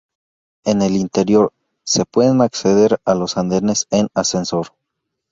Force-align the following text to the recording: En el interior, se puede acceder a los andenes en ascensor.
En 0.65 0.81
el 0.81 0.95
interior, 0.95 1.53
se 1.83 2.05
puede 2.05 2.31
acceder 2.43 2.99
a 3.05 3.13
los 3.13 3.37
andenes 3.37 3.85
en 3.91 4.07
ascensor. 4.15 4.71